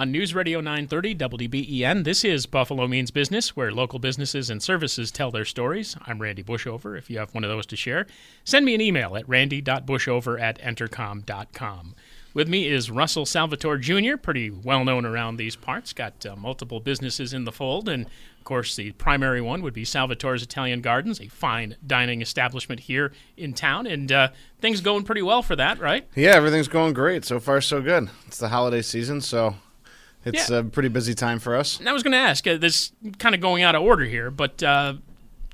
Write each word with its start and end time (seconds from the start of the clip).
On 0.00 0.10
News 0.10 0.34
Radio 0.34 0.62
930 0.62 1.14
WBEN, 1.14 2.04
this 2.04 2.24
is 2.24 2.46
Buffalo 2.46 2.88
Means 2.88 3.10
Business, 3.10 3.54
where 3.54 3.70
local 3.70 3.98
businesses 3.98 4.48
and 4.48 4.62
services 4.62 5.10
tell 5.10 5.30
their 5.30 5.44
stories. 5.44 5.94
I'm 6.06 6.22
Randy 6.22 6.42
Bushover. 6.42 6.96
If 6.96 7.10
you 7.10 7.18
have 7.18 7.34
one 7.34 7.44
of 7.44 7.50
those 7.50 7.66
to 7.66 7.76
share, 7.76 8.06
send 8.42 8.64
me 8.64 8.74
an 8.74 8.80
email 8.80 9.14
at 9.14 9.28
randy.bushover 9.28 10.40
at 10.40 10.58
entercom.com. 10.60 11.94
With 12.32 12.48
me 12.48 12.66
is 12.66 12.90
Russell 12.90 13.26
Salvatore 13.26 13.76
Jr., 13.76 14.16
pretty 14.16 14.48
well 14.48 14.86
known 14.86 15.04
around 15.04 15.36
these 15.36 15.54
parts, 15.54 15.92
got 15.92 16.24
uh, 16.24 16.34
multiple 16.34 16.80
businesses 16.80 17.34
in 17.34 17.44
the 17.44 17.52
fold, 17.52 17.86
and 17.86 18.06
of 18.06 18.44
course, 18.44 18.76
the 18.76 18.92
primary 18.92 19.42
one 19.42 19.60
would 19.60 19.74
be 19.74 19.84
Salvatore's 19.84 20.42
Italian 20.42 20.80
Gardens, 20.80 21.20
a 21.20 21.28
fine 21.28 21.76
dining 21.86 22.22
establishment 22.22 22.80
here 22.80 23.12
in 23.36 23.52
town, 23.52 23.86
and 23.86 24.10
uh, 24.10 24.28
things 24.62 24.80
going 24.80 25.04
pretty 25.04 25.20
well 25.20 25.42
for 25.42 25.56
that, 25.56 25.78
right? 25.78 26.08
Yeah, 26.14 26.30
everything's 26.30 26.68
going 26.68 26.94
great. 26.94 27.26
So 27.26 27.38
far, 27.38 27.60
so 27.60 27.82
good. 27.82 28.08
It's 28.26 28.38
the 28.38 28.48
holiday 28.48 28.80
season, 28.80 29.20
so 29.20 29.56
it's 30.24 30.50
Yeah. 30.50 30.58
a 30.58 30.64
pretty 30.64 30.88
busy 30.88 31.14
time 31.14 31.38
for 31.38 31.56
us. 31.56 31.78
And 31.78 31.88
I 31.88 31.92
was 31.92 32.02
going 32.02 32.12
to 32.12 32.18
ask, 32.18 32.46
uh, 32.46 32.56
this 32.56 32.92
kind 33.18 33.34
of 33.34 33.40
going 33.40 33.62
out 33.62 33.74
of 33.74 33.82
order 33.82 34.04
here, 34.04 34.30
but 34.30 34.62
uh, 34.62 34.94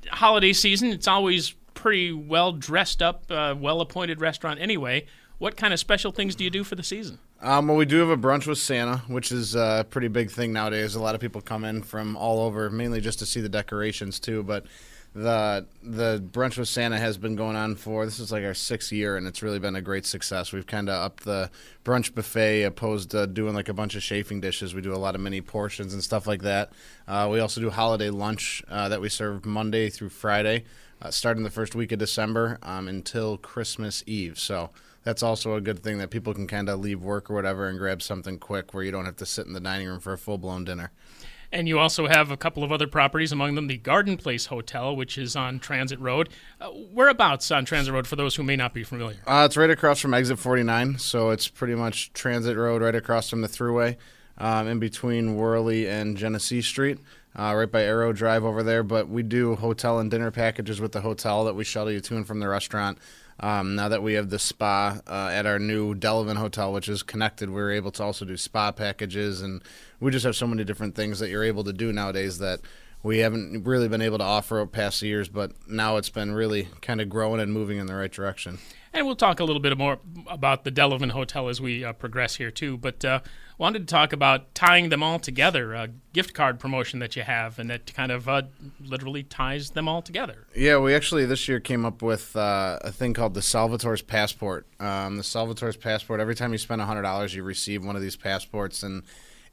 holiday 0.09 0.53
season, 0.53 0.89
it's 0.89 1.07
always 1.07 1.51
pretty 1.73 2.11
well 2.11 2.51
dressed 2.51 3.01
up, 3.01 3.23
uh, 3.29 3.55
well 3.57 3.81
appointed 3.81 4.19
restaurant 4.21 4.59
anyway. 4.59 5.05
What 5.37 5.55
kind 5.55 5.71
of 5.73 5.79
special 5.79 6.11
things 6.11 6.35
do 6.35 6.43
you 6.43 6.49
do 6.49 6.63
for 6.63 6.73
the 6.75 6.81
season? 6.83 7.19
Um, 7.41 7.67
well, 7.67 7.77
we 7.77 7.85
do 7.85 7.97
have 7.97 8.09
a 8.09 8.17
brunch 8.17 8.47
with 8.47 8.57
Santa, 8.57 8.97
which 9.07 9.31
is 9.31 9.53
a 9.53 9.85
pretty 9.91 10.07
big 10.07 10.31
thing 10.31 10.51
nowadays. 10.51 10.95
A 10.95 10.99
lot 10.99 11.13
of 11.13 11.21
people 11.21 11.39
come 11.41 11.63
in 11.63 11.83
from 11.83 12.17
all 12.17 12.39
over, 12.41 12.71
mainly 12.71 12.99
just 12.99 13.19
to 13.19 13.27
see 13.27 13.41
the 13.41 13.49
decorations 13.49 14.19
too. 14.19 14.41
But 14.41 14.65
the 15.17 15.65
the 15.81 16.23
brunch 16.31 16.59
with 16.59 16.67
Santa 16.67 16.99
has 16.99 17.17
been 17.17 17.35
going 17.35 17.55
on 17.55 17.73
for 17.73 18.05
this 18.05 18.19
is 18.19 18.31
like 18.31 18.43
our 18.43 18.53
sixth 18.53 18.91
year, 18.91 19.17
and 19.17 19.25
it's 19.25 19.41
really 19.41 19.57
been 19.57 19.75
a 19.75 19.81
great 19.81 20.05
success. 20.05 20.53
We've 20.53 20.67
kind 20.67 20.89
of 20.89 20.95
upped 21.03 21.25
the 21.25 21.49
brunch 21.83 22.13
buffet, 22.13 22.63
opposed 22.63 23.11
to 23.11 23.25
doing 23.25 23.55
like 23.55 23.67
a 23.67 23.73
bunch 23.73 23.95
of 23.95 24.03
chafing 24.03 24.41
dishes. 24.41 24.75
We 24.75 24.81
do 24.81 24.93
a 24.93 24.97
lot 24.97 25.15
of 25.15 25.21
mini 25.21 25.41
portions 25.41 25.91
and 25.93 26.03
stuff 26.03 26.27
like 26.27 26.43
that. 26.43 26.71
Uh, 27.07 27.29
we 27.31 27.39
also 27.39 27.59
do 27.59 27.71
holiday 27.71 28.11
lunch 28.11 28.63
uh, 28.69 28.89
that 28.89 29.01
we 29.01 29.09
serve 29.09 29.43
Monday 29.43 29.89
through 29.89 30.09
Friday, 30.09 30.65
uh, 31.01 31.09
starting 31.09 31.43
the 31.43 31.49
first 31.49 31.73
week 31.73 31.91
of 31.91 31.97
December 31.97 32.59
um, 32.61 32.87
until 32.87 33.37
Christmas 33.37 34.03
Eve. 34.05 34.37
So 34.37 34.69
that's 35.03 35.23
also 35.23 35.55
a 35.55 35.61
good 35.61 35.79
thing 35.79 35.97
that 35.97 36.11
people 36.11 36.35
can 36.35 36.45
kind 36.45 36.69
of 36.69 36.79
leave 36.79 37.01
work 37.01 37.31
or 37.31 37.33
whatever 37.33 37.67
and 37.67 37.79
grab 37.79 38.03
something 38.03 38.37
quick 38.37 38.75
where 38.75 38.83
you 38.83 38.91
don't 38.91 39.05
have 39.05 39.17
to 39.17 39.25
sit 39.25 39.47
in 39.47 39.53
the 39.53 39.59
dining 39.59 39.87
room 39.87 39.99
for 39.99 40.13
a 40.13 40.17
full 40.17 40.37
blown 40.37 40.63
dinner. 40.63 40.91
And 41.51 41.67
you 41.67 41.79
also 41.79 42.07
have 42.07 42.29
a 42.29 42.37
couple 42.37 42.63
of 42.63 42.71
other 42.71 42.87
properties, 42.87 43.31
among 43.31 43.55
them 43.55 43.67
the 43.67 43.77
Garden 43.77 44.17
Place 44.17 44.47
Hotel, 44.47 44.95
which 44.95 45.17
is 45.17 45.35
on 45.35 45.59
Transit 45.59 45.99
Road. 45.99 46.29
Uh, 46.59 46.69
whereabouts 46.69 47.49
on 47.51 47.65
Transit 47.65 47.93
Road 47.93 48.07
for 48.07 48.15
those 48.15 48.35
who 48.35 48.43
may 48.43 48.55
not 48.55 48.73
be 48.73 48.83
familiar? 48.83 49.17
Uh, 49.25 49.43
it's 49.45 49.55
right 49.55 49.69
across 49.69 49.99
from 49.99 50.13
exit 50.13 50.39
49, 50.39 50.97
so 50.97 51.29
it's 51.29 51.47
pretty 51.47 51.75
much 51.75 52.11
Transit 52.13 52.57
Road 52.57 52.81
right 52.81 52.95
across 52.95 53.29
from 53.29 53.41
the 53.41 53.47
thruway, 53.47 53.95
um, 54.37 54.67
in 54.67 54.79
between 54.79 55.37
Wehrle 55.37 55.87
and 55.87 56.17
Genesee 56.17 56.61
Street, 56.61 56.99
uh, 57.37 57.53
right 57.55 57.71
by 57.71 57.83
Aero 57.83 58.11
Drive 58.11 58.43
over 58.43 58.61
there. 58.61 58.83
But 58.83 59.07
we 59.07 59.23
do 59.23 59.55
hotel 59.55 59.99
and 59.99 60.11
dinner 60.11 60.31
packages 60.31 60.81
with 60.81 60.91
the 60.91 61.01
hotel 61.01 61.45
that 61.45 61.55
we 61.55 61.63
shuttle 61.63 61.91
you 61.93 62.01
to 62.01 62.15
and 62.17 62.27
from 62.27 62.39
the 62.39 62.47
restaurant. 62.49 62.97
Um, 63.39 63.75
now 63.75 63.89
that 63.89 64.01
we 64.01 64.13
have 64.13 64.29
the 64.29 64.39
spa 64.39 64.99
uh, 65.07 65.29
at 65.31 65.45
our 65.45 65.59
new 65.59 65.93
Delavan 65.93 66.37
Hotel, 66.37 66.73
which 66.73 66.89
is 66.89 67.03
connected, 67.03 67.49
we're 67.49 67.71
able 67.71 67.91
to 67.91 68.03
also 68.03 68.25
do 68.25 68.35
spa 68.35 68.71
packages, 68.71 69.41
and 69.41 69.61
we 69.99 70.11
just 70.11 70.25
have 70.25 70.35
so 70.35 70.47
many 70.47 70.63
different 70.63 70.95
things 70.95 71.19
that 71.19 71.29
you're 71.29 71.43
able 71.43 71.63
to 71.63 71.73
do 71.73 71.93
nowadays 71.93 72.39
that 72.39 72.61
we 73.03 73.19
haven't 73.19 73.63
really 73.63 73.87
been 73.87 74.01
able 74.01 74.17
to 74.17 74.23
offer 74.23 74.57
over 74.57 74.67
past 74.67 75.01
years. 75.03 75.29
But 75.29 75.51
now 75.67 75.97
it's 75.97 76.09
been 76.09 76.33
really 76.33 76.69
kind 76.81 76.99
of 76.99 77.09
growing 77.09 77.39
and 77.39 77.53
moving 77.53 77.77
in 77.77 77.85
the 77.85 77.95
right 77.95 78.11
direction. 78.11 78.57
And 78.97 79.05
we'll 79.05 79.15
talk 79.15 79.39
a 79.39 79.43
little 79.43 79.61
bit 79.61 79.77
more 79.77 79.99
about 80.25 80.63
the 80.63 80.71
Delavan 80.71 81.11
Hotel 81.11 81.49
as 81.49 81.61
we 81.61 81.83
uh, 81.83 81.93
progress 81.93 82.37
here 82.37 82.49
too. 82.49 82.77
But 82.77 83.05
uh, 83.05 83.19
wanted 83.59 83.81
to 83.81 83.85
talk 83.85 84.11
about 84.11 84.55
tying 84.55 84.89
them 84.89 85.03
all 85.03 85.19
together, 85.19 85.75
a 85.75 85.89
gift 86.13 86.33
card 86.33 86.59
promotion 86.59 86.97
that 86.97 87.15
you 87.15 87.21
have, 87.21 87.59
and 87.59 87.69
that 87.69 87.93
kind 87.93 88.11
of 88.11 88.27
uh, 88.27 88.41
literally 88.83 89.21
ties 89.21 89.69
them 89.69 89.87
all 89.87 90.01
together. 90.01 90.47
Yeah, 90.55 90.79
we 90.79 90.95
actually 90.95 91.25
this 91.25 91.47
year 91.47 91.59
came 91.59 91.85
up 91.85 92.01
with 92.01 92.35
uh, 92.35 92.79
a 92.81 92.91
thing 92.91 93.13
called 93.13 93.35
the 93.35 93.41
Salvatore's 93.41 94.01
Passport. 94.01 94.65
Um, 94.79 95.17
the 95.17 95.23
Salvatore's 95.23 95.77
Passport. 95.77 96.19
Every 96.19 96.33
time 96.33 96.51
you 96.51 96.57
spend 96.57 96.81
hundred 96.81 97.03
dollars, 97.03 97.35
you 97.35 97.43
receive 97.43 97.85
one 97.85 97.95
of 97.95 98.01
these 98.01 98.15
passports, 98.15 98.81
and 98.81 99.03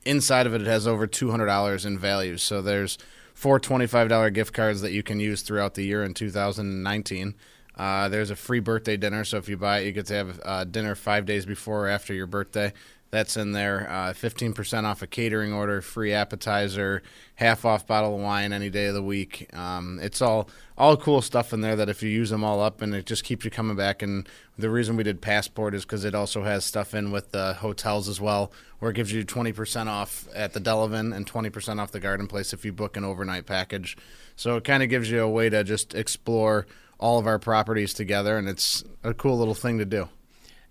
inside 0.07 0.47
of 0.47 0.55
it, 0.55 0.63
it 0.63 0.67
has 0.67 0.87
over 0.87 1.07
two 1.07 1.31
hundred 1.31 1.47
dollars 1.47 1.85
in 1.85 1.99
value. 1.99 2.39
So 2.39 2.63
there's 2.63 2.97
four 3.35 3.61
twenty-five 3.61 4.09
dollar 4.09 4.31
gift 4.31 4.55
cards 4.55 4.81
that 4.81 4.93
you 4.93 5.03
can 5.03 5.21
use 5.21 5.43
throughout 5.43 5.75
the 5.75 5.85
year 5.85 6.03
in 6.03 6.15
2019. 6.15 7.35
Uh, 7.77 8.09
there's 8.09 8.31
a 8.31 8.37
free 8.37 8.61
birthday 8.61 8.97
dinner, 8.97 9.25
so 9.25 9.37
if 9.39 9.49
you 9.49 9.57
buy 9.57 9.81
it, 9.81 9.87
you 9.87 9.93
get 9.93 10.07
to 10.07 10.15
have 10.15 10.41
uh, 10.45 10.65
dinner 10.65 10.95
five 10.95 11.27
days 11.27 11.45
before 11.45 11.87
or 11.87 11.89
after 11.89 12.15
your 12.15 12.27
birthday. 12.27 12.73
That's 13.15 13.37
in 13.37 13.53
there. 13.53 13.89
Uh, 13.89 14.13
15% 14.13 14.83
off 14.83 15.01
a 15.01 15.07
catering 15.07 15.53
order, 15.53 15.81
free 15.81 16.13
appetizer, 16.13 17.01
half 17.37 17.65
off 17.65 17.87
bottle 17.87 18.17
of 18.17 18.21
wine 18.21 18.53
any 18.53 18.71
day 18.71 18.87
of 18.87 18.95
the 18.95 19.05
week. 19.05 19.49
Um, 19.55 20.01
it's 20.03 20.21
all 20.21 20.49
all 20.77 20.97
cool 20.97 21.23
stuff 21.23 21.53
in 21.53 21.61
there 21.61 21.77
that 21.77 21.89
if 21.89 22.03
you 22.03 22.09
use 22.09 22.31
them 22.31 22.43
all 22.43 22.61
up, 22.61 22.83
and 22.83 22.93
it 22.93 23.07
just 23.07 23.23
keeps 23.23 23.45
you 23.45 23.53
coming 23.53 23.77
back. 23.77 24.03
And 24.03 24.29
the 24.59 24.69
reason 24.69 24.97
we 24.97 25.05
did 25.05 25.21
Passport 25.21 25.75
is 25.75 25.85
because 25.85 26.05
it 26.05 26.13
also 26.13 26.43
has 26.43 26.65
stuff 26.65 26.93
in 26.93 27.13
with 27.13 27.31
the 27.31 27.55
hotels 27.55 28.09
as 28.09 28.21
well, 28.21 28.51
where 28.81 28.91
it 28.91 28.95
gives 28.95 29.13
you 29.13 29.25
20% 29.25 29.87
off 29.87 30.27
at 30.35 30.53
the 30.53 30.61
Delavan 30.61 31.15
and 31.15 31.25
20% 31.25 31.79
off 31.79 31.93
the 31.93 32.01
Garden 32.01 32.27
Place 32.27 32.53
if 32.53 32.65
you 32.65 32.73
book 32.73 32.97
an 32.97 33.05
overnight 33.05 33.47
package. 33.47 33.97
So 34.35 34.57
it 34.57 34.65
kind 34.65 34.83
of 34.83 34.89
gives 34.89 35.09
you 35.09 35.21
a 35.23 35.31
way 35.31 35.49
to 35.51 35.63
just 35.63 35.95
explore 35.95 36.67
all 37.05 37.19
of 37.19 37.27
our 37.27 37.39
properties 37.39 37.93
together, 37.93 38.39
and 38.39 38.49
it's 38.49 38.83
a 39.03 39.13
cool 39.13 39.39
little 39.39 39.55
thing 39.55 39.77
to 39.77 39.85
do. 39.85 40.09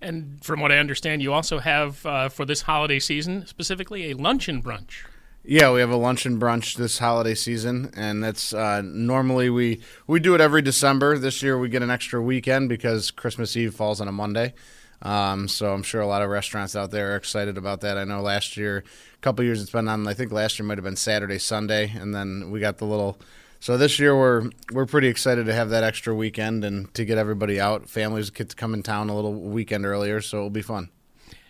And 0.02 0.44
from 0.44 0.62
what 0.62 0.72
I 0.72 0.80
understand, 0.80 1.22
you 1.22 1.32
also 1.32 1.60
have 1.60 2.04
uh, 2.08 2.28
for 2.28 2.44
this 2.44 2.64
holiday 2.64 2.98
season 2.98 3.46
specifically 3.46 4.10
a 4.10 4.16
luncheon 4.16 4.60
brunch. 4.60 5.06
Yeah, 5.44 5.72
we 5.72 5.80
have 5.80 5.92
a 5.92 5.96
lunch 5.96 6.26
and 6.26 6.42
brunch 6.42 6.76
this 6.76 6.98
holiday 6.98 7.36
season, 7.36 7.92
and 7.96 8.24
that's 8.24 8.52
uh, 8.52 8.82
normally 8.84 9.52
we 9.52 9.82
we 10.08 10.20
do 10.20 10.34
it 10.34 10.42
every 10.42 10.64
December. 10.64 11.20
This 11.20 11.44
year 11.44 11.56
we 11.56 11.70
get 11.70 11.84
an 11.84 11.92
extra 11.92 12.20
weekend 12.20 12.68
because 12.68 13.12
Christmas 13.12 13.56
Eve 13.56 13.76
falls 13.76 14.02
on 14.02 14.08
a 14.08 14.12
Monday. 14.12 14.56
Um, 15.04 15.48
so 15.48 15.72
I'm 15.72 15.84
sure 15.84 16.02
a 16.02 16.08
lot 16.08 16.24
of 16.24 16.32
restaurants 16.32 16.76
out 16.76 16.90
there 16.90 17.14
are 17.14 17.16
excited 17.16 17.60
about 17.60 17.82
that. 17.82 17.96
I 17.96 18.06
know 18.06 18.22
last 18.22 18.58
year, 18.58 18.84
a 19.14 19.20
couple 19.20 19.46
years 19.46 19.62
it's 19.62 19.70
been 19.70 19.88
on. 19.88 20.08
I 20.08 20.16
think 20.16 20.32
last 20.32 20.58
year 20.58 20.66
might 20.66 20.80
have 20.80 20.86
been 20.86 20.96
Saturday, 20.96 21.38
Sunday, 21.38 21.92
and 21.96 22.16
then 22.16 22.50
we 22.50 22.60
got 22.60 22.80
the 22.80 22.86
little. 22.86 23.20
So 23.63 23.78
this 23.78 23.97
year 23.97 24.13
we're 24.13 24.50
we're 24.74 24.85
pretty 24.85 25.07
excited 25.07 25.46
to 25.46 25.53
have 25.53 25.69
that 25.69 25.85
extra 25.85 26.13
weekend 26.13 26.66
and 26.66 26.94
to 26.96 27.06
get 27.06 27.18
everybody 27.18 27.62
out. 27.62 27.90
Families 27.90 28.29
get 28.29 28.50
to 28.50 28.57
come 28.57 28.74
in 28.74 28.84
town 28.84 29.07
a 29.07 29.16
little 29.16 29.34
weekend 29.34 29.85
earlier, 29.85 30.19
so 30.19 30.40
it'll 30.40 30.50
be 30.50 30.62
fun. 30.62 30.90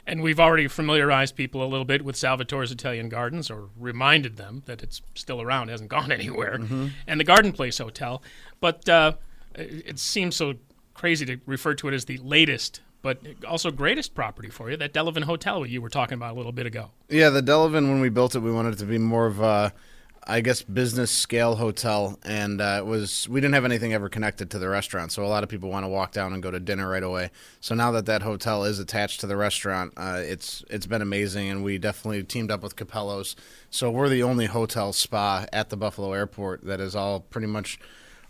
And 0.06 0.22
we've 0.22 0.40
already 0.40 0.68
familiarized 0.68 1.36
people 1.36 1.64
a 1.64 1.66
little 1.66 1.86
bit 1.86 2.06
with 2.06 2.16
Salvatore's 2.16 2.72
Italian 2.72 3.10
Gardens, 3.10 3.50
or 3.50 3.70
reminded 3.80 4.38
them 4.38 4.62
that 4.68 4.84
it's 4.84 5.02
still 5.16 5.42
around, 5.42 5.70
hasn't 5.70 5.90
gone 5.90 6.12
anywhere, 6.20 6.60
and 7.08 7.20
the 7.20 7.24
Garden 7.24 7.52
Place 7.52 7.80
Hotel. 7.80 8.22
But 8.60 8.88
uh, 8.88 9.14
it 9.56 9.84
it 9.88 9.98
seems 9.98 10.36
so 10.36 10.54
crazy 10.94 11.26
to 11.26 11.40
refer 11.48 11.74
to 11.74 11.88
it 11.88 11.96
as 11.96 12.06
the 12.06 12.20
latest, 12.20 12.82
but 13.02 13.22
also 13.48 13.72
greatest 13.72 14.14
property 14.14 14.50
for 14.50 14.70
you, 14.70 14.78
that 14.78 14.94
Delavan 14.94 15.24
Hotel 15.24 15.66
you 15.66 15.82
were 15.82 15.90
talking 15.90 16.14
about 16.14 16.36
a 16.36 16.38
little 16.38 16.52
bit 16.52 16.68
ago. 16.68 16.92
Yeah, 17.10 17.32
the 17.32 17.42
Delavan, 17.42 17.90
when 17.90 18.02
we 18.02 18.10
built 18.10 18.36
it, 18.36 18.42
we 18.42 18.52
wanted 18.52 18.76
it 18.76 18.78
to 18.78 18.86
be 18.86 19.00
more 19.00 19.26
of 19.26 19.40
a, 19.40 19.74
I 20.26 20.42
guess, 20.42 20.62
business 20.62 21.12
scale 21.12 21.56
hotel, 21.56 22.18
and 22.24 22.62
uh, 22.62 22.78
it 22.80 22.86
was 22.86 23.28
we 23.28 23.42
didn't 23.42 23.56
have 23.56 23.66
anything 23.66 23.94
ever 23.94 24.10
connected 24.10 24.50
to 24.52 24.60
the 24.60 24.70
restaurant, 24.70 25.12
so 25.12 25.26
a 25.26 25.28
lot 25.28 25.44
of 25.44 25.50
people 25.50 25.70
want 25.70 25.84
to 25.84 25.90
walk 25.90 26.12
down 26.12 26.34
and 26.34 26.42
go 26.42 26.52
to 26.52 26.60
dinner 26.60 26.90
right 26.90 27.04
away. 27.04 27.30
So 27.60 27.76
now 27.76 27.92
that 27.92 28.06
that 28.06 28.22
hotel 28.22 28.64
is 28.64 28.80
attached 28.80 29.20
to 29.22 29.28
the 29.28 29.36
restaurant, 29.36 29.94
uh, 29.98 30.22
it's 30.24 30.64
it's 30.70 30.86
been 30.86 31.02
amazing, 31.02 31.50
and 31.50 31.64
we 31.64 31.78
definitely 31.78 32.24
teamed 32.24 32.52
up 32.52 32.64
with 32.64 32.76
Capello's. 32.76 33.36
So 33.70 33.92
we're 33.92 34.10
the 34.10 34.24
only 34.24 34.46
hotel 34.46 34.94
spa 34.94 35.46
at 35.52 35.70
the 35.70 35.78
Buffalo 35.78 36.14
Airport 36.14 36.64
that 36.66 36.80
is 36.80 36.96
all 36.96 37.20
pretty 37.20 37.48
much 37.48 37.80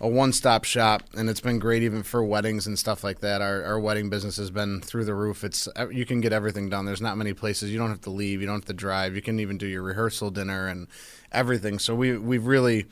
a 0.03 0.07
one-stop 0.07 0.65
shop, 0.65 1.01
and 1.15 1.29
it's 1.29 1.39
been 1.39 1.59
great 1.59 1.81
even 1.81 2.03
for 2.03 2.21
weddings 2.25 2.67
and 2.67 2.77
stuff 2.77 3.05
like 3.05 3.21
that. 3.21 3.41
Our, 3.41 3.63
our 3.63 3.79
wedding 3.79 4.09
business 4.09 4.35
has 4.35 4.51
been 4.51 4.81
through 4.81 5.05
the 5.05 5.15
roof. 5.15 5.45
It's 5.45 5.69
you 5.91 6.05
can 6.05 6.19
get 6.19 6.33
everything 6.33 6.67
done. 6.67 6.85
There's 6.85 7.01
not 7.01 7.17
many 7.17 7.33
places 7.33 7.71
you 7.71 7.77
don't 7.77 7.89
have 7.89 8.01
to 8.01 8.09
leave. 8.09 8.41
You 8.41 8.47
don't 8.47 8.57
have 8.57 8.65
to 8.65 8.73
drive. 8.73 9.15
You 9.15 9.21
can 9.21 9.39
even 9.39 9.57
do 9.57 9.65
your 9.65 9.81
rehearsal 9.81 10.29
dinner 10.29 10.67
and 10.67 10.87
everything. 11.31 11.79
So 11.79 11.95
we 11.95 12.17
we've 12.17 12.45
really. 12.45 12.85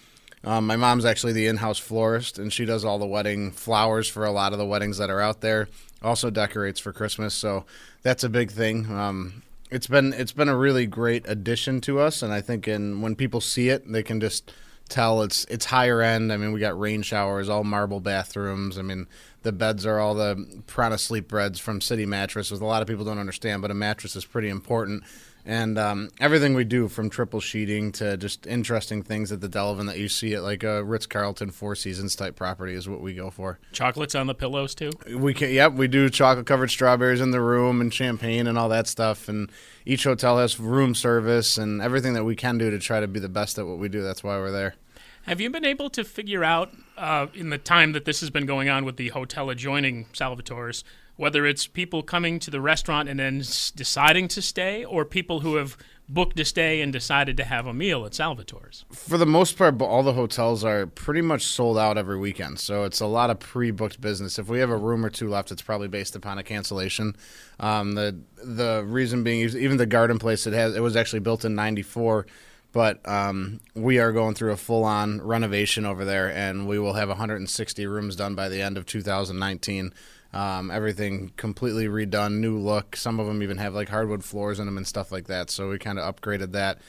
Um, 0.43 0.65
my 0.65 0.75
mom's 0.75 1.05
actually 1.05 1.33
the 1.33 1.45
in-house 1.45 1.77
florist, 1.77 2.39
and 2.39 2.51
she 2.51 2.65
does 2.65 2.83
all 2.83 2.97
the 2.97 3.05
wedding 3.05 3.51
flowers 3.51 4.09
for 4.09 4.25
a 4.25 4.31
lot 4.31 4.53
of 4.53 4.57
the 4.57 4.65
weddings 4.65 4.97
that 4.97 5.11
are 5.11 5.21
out 5.21 5.41
there. 5.41 5.67
Also 6.01 6.31
decorates 6.31 6.79
for 6.79 6.91
Christmas, 6.91 7.35
so 7.35 7.63
that's 8.01 8.23
a 8.23 8.29
big 8.29 8.49
thing. 8.49 8.91
Um, 8.91 9.43
it's 9.69 9.85
been 9.85 10.13
it's 10.13 10.31
been 10.31 10.49
a 10.49 10.57
really 10.57 10.87
great 10.87 11.25
addition 11.27 11.79
to 11.81 11.99
us, 11.99 12.23
and 12.23 12.33
I 12.33 12.41
think 12.41 12.67
in 12.67 13.01
when 13.01 13.15
people 13.15 13.41
see 13.41 13.69
it, 13.69 13.91
they 13.91 14.01
can 14.01 14.19
just 14.19 14.51
tell 14.91 15.23
it's 15.23 15.45
it's 15.45 15.65
higher 15.65 16.01
end. 16.01 16.31
I 16.31 16.37
mean, 16.37 16.51
we 16.51 16.59
got 16.59 16.79
rain 16.79 17.01
showers, 17.01 17.49
all 17.49 17.63
marble 17.63 17.99
bathrooms. 17.99 18.77
I 18.77 18.83
mean, 18.83 19.07
the 19.43 19.51
beds 19.51 19.85
are 19.85 19.99
all 19.99 20.15
the 20.15 20.61
Prana 20.67 20.97
sleep 20.97 21.29
beds 21.29 21.59
from 21.59 21.81
City 21.81 22.05
Mattress, 22.05 22.51
which 22.51 22.61
a 22.61 22.65
lot 22.65 22.81
of 22.81 22.87
people 22.87 23.05
don't 23.05 23.19
understand, 23.19 23.61
but 23.61 23.71
a 23.71 23.75
mattress 23.75 24.15
is 24.15 24.25
pretty 24.25 24.49
important. 24.49 25.03
And 25.43 25.79
um, 25.79 26.09
everything 26.19 26.53
we 26.53 26.63
do, 26.63 26.87
from 26.87 27.09
triple 27.09 27.39
sheeting 27.39 27.91
to 27.93 28.15
just 28.15 28.45
interesting 28.45 29.01
things 29.01 29.31
at 29.31 29.41
the 29.41 29.49
Delavan 29.49 29.87
that 29.87 29.97
you 29.97 30.07
see 30.07 30.35
at 30.35 30.43
like 30.43 30.63
a 30.63 30.83
Ritz 30.83 31.07
Carlton 31.07 31.49
Four 31.49 31.75
Seasons 31.75 32.15
type 32.15 32.35
property, 32.35 32.73
is 32.73 32.87
what 32.87 33.01
we 33.01 33.15
go 33.15 33.31
for. 33.31 33.57
Chocolates 33.71 34.13
on 34.13 34.27
the 34.27 34.35
pillows 34.35 34.75
too. 34.75 34.91
We 35.11 35.33
can, 35.33 35.51
yep, 35.51 35.73
we 35.73 35.87
do 35.87 36.09
chocolate 36.11 36.45
covered 36.45 36.69
strawberries 36.69 37.21
in 37.21 37.31
the 37.31 37.41
room 37.41 37.81
and 37.81 37.91
champagne 37.91 38.45
and 38.45 38.57
all 38.57 38.69
that 38.69 38.85
stuff. 38.85 39.27
And 39.27 39.51
each 39.83 40.03
hotel 40.03 40.37
has 40.37 40.59
room 40.59 40.93
service 40.93 41.57
and 41.57 41.81
everything 41.81 42.13
that 42.13 42.23
we 42.23 42.35
can 42.35 42.59
do 42.59 42.69
to 42.69 42.77
try 42.77 42.99
to 42.99 43.07
be 43.07 43.19
the 43.19 43.29
best 43.29 43.57
at 43.57 43.65
what 43.65 43.79
we 43.79 43.89
do. 43.89 44.03
That's 44.03 44.23
why 44.23 44.37
we're 44.37 44.51
there. 44.51 44.75
Have 45.25 45.39
you 45.39 45.49
been 45.49 45.65
able 45.65 45.89
to 45.91 46.03
figure 46.03 46.43
out 46.43 46.71
uh, 46.97 47.27
in 47.33 47.49
the 47.49 47.57
time 47.57 47.93
that 47.93 48.05
this 48.05 48.19
has 48.21 48.29
been 48.29 48.45
going 48.45 48.69
on 48.69 48.85
with 48.85 48.97
the 48.97 49.09
hotel 49.09 49.49
adjoining 49.49 50.05
Salvatore's 50.13 50.83
whether 51.17 51.45
it's 51.45 51.67
people 51.67 52.01
coming 52.01 52.39
to 52.39 52.49
the 52.49 52.59
restaurant 52.59 53.07
and 53.07 53.19
then 53.19 53.41
s- 53.41 53.69
deciding 53.69 54.27
to 54.27 54.41
stay, 54.41 54.83
or 54.83 55.05
people 55.05 55.41
who 55.41 55.55
have 55.57 55.77
booked 56.09 56.39
a 56.39 56.45
stay 56.45 56.81
and 56.81 56.91
decided 56.91 57.37
to 57.37 57.43
have 57.43 57.67
a 57.67 57.73
meal 57.73 58.05
at 58.07 58.13
Salvatore's? 58.13 58.85
For 58.91 59.19
the 59.19 59.25
most 59.25 59.55
part, 59.55 59.79
all 59.81 60.01
the 60.01 60.13
hotels 60.13 60.63
are 60.63 60.87
pretty 60.87 61.21
much 61.21 61.43
sold 61.45 61.77
out 61.77 61.95
every 61.97 62.17
weekend. 62.17 62.59
So 62.59 62.85
it's 62.85 63.01
a 63.01 63.05
lot 63.05 63.29
of 63.29 63.39
pre-booked 63.39 64.01
business. 64.01 64.39
If 64.39 64.47
we 64.47 64.59
have 64.59 64.71
a 64.71 64.77
room 64.77 65.05
or 65.05 65.11
two 65.11 65.29
left, 65.29 65.51
it's 65.51 65.61
probably 65.61 65.89
based 65.89 66.15
upon 66.15 66.39
a 66.39 66.43
cancellation. 66.43 67.15
Um, 67.59 67.93
the 67.93 68.17
the 68.43 68.83
reason 68.87 69.23
being, 69.23 69.41
even 69.41 69.77
the 69.77 69.85
Garden 69.85 70.17
Place, 70.17 70.47
it 70.47 70.53
has 70.53 70.75
it 70.75 70.81
was 70.81 70.95
actually 70.95 71.19
built 71.19 71.45
in 71.45 71.53
'94 71.53 72.25
but 72.71 73.07
um, 73.07 73.59
we 73.75 73.99
are 73.99 74.11
going 74.11 74.35
through 74.35 74.51
a 74.51 74.57
full-on 74.57 75.21
renovation 75.21 75.85
over 75.85 76.05
there, 76.05 76.31
and 76.31 76.67
we 76.67 76.79
will 76.79 76.93
have 76.93 77.09
160 77.09 77.85
rooms 77.87 78.15
done 78.15 78.35
by 78.35 78.49
the 78.49 78.61
end 78.61 78.77
of 78.77 78.85
2019. 78.85 79.93
Um, 80.33 80.71
everything 80.71 81.33
completely 81.35 81.87
redone, 81.87 82.39
new 82.39 82.57
look. 82.57 82.95
Some 82.95 83.19
of 83.19 83.27
them 83.27 83.43
even 83.43 83.57
have 83.57 83.73
like 83.73 83.89
hardwood 83.89 84.23
floors 84.23 84.59
in 84.59 84.65
them 84.65 84.77
and 84.77 84.87
stuff 84.87 85.11
like 85.11 85.27
that. 85.27 85.49
So 85.49 85.69
we 85.69 85.77
kind 85.77 85.99
of 85.99 86.15
upgraded 86.15 86.53
that. 86.53 86.79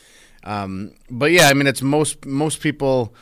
Um, 0.45 0.95
but 1.11 1.33
yeah, 1.33 1.49
I 1.49 1.55
mean, 1.55 1.67
it's 1.67 1.83
most 1.83 2.25
most 2.25 2.61
people 2.61 3.15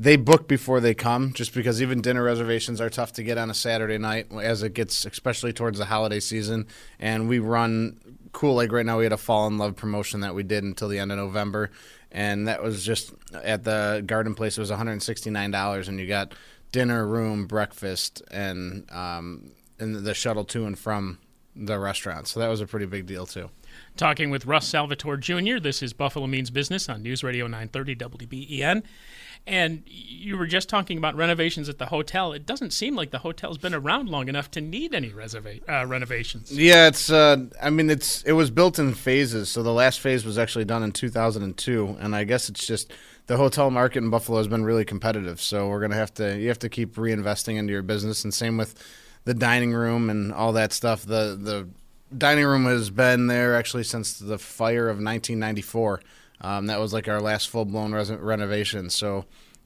they 0.00 0.14
book 0.14 0.46
before 0.46 0.78
they 0.78 0.94
come, 0.94 1.32
just 1.32 1.52
because 1.52 1.82
even 1.82 2.00
dinner 2.00 2.22
reservations 2.22 2.80
are 2.80 2.88
tough 2.88 3.12
to 3.14 3.24
get 3.24 3.36
on 3.36 3.50
a 3.50 3.54
Saturday 3.54 3.98
night 3.98 4.28
as 4.32 4.62
it 4.62 4.72
gets, 4.72 5.04
especially 5.04 5.52
towards 5.52 5.76
the 5.76 5.86
holiday 5.86 6.20
season. 6.20 6.68
And 7.00 7.28
we 7.28 7.40
run 7.40 7.98
cool. 8.30 8.54
Like 8.54 8.70
right 8.70 8.86
now, 8.86 8.98
we 8.98 9.04
had 9.04 9.12
a 9.12 9.16
fall 9.18 9.48
in 9.48 9.58
love 9.58 9.74
promotion 9.74 10.20
that 10.20 10.36
we 10.36 10.44
did 10.44 10.62
until 10.62 10.86
the 10.86 11.00
end 11.00 11.10
of 11.10 11.18
November, 11.18 11.72
and 12.12 12.46
that 12.46 12.62
was 12.62 12.84
just 12.84 13.12
at 13.42 13.64
the 13.64 14.04
Garden 14.06 14.36
Place. 14.36 14.56
It 14.56 14.60
was 14.60 14.70
one 14.70 14.78
hundred 14.78 15.02
sixty 15.02 15.30
nine 15.30 15.50
dollars, 15.50 15.88
and 15.88 15.98
you 15.98 16.06
got 16.06 16.32
dinner, 16.70 17.04
room, 17.04 17.48
breakfast, 17.48 18.22
and 18.30 18.88
um, 18.92 19.50
and 19.80 19.96
the 19.96 20.14
shuttle 20.14 20.44
to 20.44 20.64
and 20.64 20.78
from 20.78 21.18
the 21.56 21.76
restaurant. 21.76 22.28
So 22.28 22.38
that 22.38 22.48
was 22.48 22.60
a 22.60 22.66
pretty 22.66 22.86
big 22.86 23.06
deal 23.06 23.26
too. 23.26 23.50
Talking 23.96 24.30
with 24.30 24.46
Russ 24.46 24.68
Salvatore 24.68 25.16
Jr. 25.16 25.58
This 25.58 25.82
is 25.82 25.92
Buffalo 25.92 26.26
Means 26.26 26.50
Business 26.50 26.88
on 26.88 27.02
News 27.02 27.24
Radio 27.24 27.46
930 27.46 27.96
WBEN. 27.96 28.82
And 29.48 29.82
you 29.86 30.36
were 30.36 30.46
just 30.46 30.68
talking 30.68 30.98
about 30.98 31.16
renovations 31.16 31.70
at 31.70 31.78
the 31.78 31.86
hotel. 31.86 32.34
It 32.34 32.44
doesn't 32.44 32.72
seem 32.72 32.94
like 32.94 33.12
the 33.12 33.20
hotel's 33.20 33.56
been 33.56 33.74
around 33.74 34.10
long 34.10 34.28
enough 34.28 34.50
to 34.52 34.60
need 34.60 34.94
any 34.94 35.08
reserva- 35.08 35.62
uh, 35.66 35.86
renovations. 35.86 36.52
Yeah, 36.52 36.88
it's. 36.88 37.10
Uh, 37.10 37.46
I 37.62 37.70
mean, 37.70 37.88
it's. 37.88 38.22
It 38.24 38.32
was 38.32 38.50
built 38.50 38.78
in 38.78 38.92
phases. 38.92 39.48
So 39.48 39.62
the 39.62 39.72
last 39.72 40.00
phase 40.00 40.24
was 40.26 40.36
actually 40.36 40.66
done 40.66 40.82
in 40.82 40.92
2002, 40.92 41.96
and 41.98 42.14
I 42.14 42.24
guess 42.24 42.50
it's 42.50 42.66
just 42.66 42.92
the 43.26 43.38
hotel 43.38 43.70
market 43.70 43.98
in 44.02 44.10
Buffalo 44.10 44.36
has 44.36 44.48
been 44.48 44.64
really 44.64 44.84
competitive. 44.84 45.40
So 45.40 45.68
we're 45.68 45.80
gonna 45.80 45.96
have 45.96 46.12
to. 46.14 46.38
You 46.38 46.48
have 46.48 46.58
to 46.58 46.68
keep 46.68 46.96
reinvesting 46.96 47.56
into 47.56 47.72
your 47.72 47.82
business, 47.82 48.24
and 48.24 48.34
same 48.34 48.58
with 48.58 48.74
the 49.24 49.32
dining 49.34 49.72
room 49.72 50.10
and 50.10 50.30
all 50.32 50.52
that 50.52 50.74
stuff. 50.74 51.06
The 51.06 51.38
the 51.40 51.68
dining 52.16 52.44
room 52.44 52.64
has 52.66 52.90
been 52.90 53.28
there 53.28 53.54
actually 53.54 53.84
since 53.84 54.18
the 54.18 54.38
fire 54.38 54.88
of 54.88 54.96
1994. 54.96 56.00
Um, 56.40 56.66
that 56.66 56.80
was 56.80 56.92
like 56.92 57.08
our 57.08 57.20
last 57.20 57.48
full 57.48 57.64
blown 57.64 57.92
res- 57.92 58.10
renovation. 58.10 58.90
So 58.90 59.24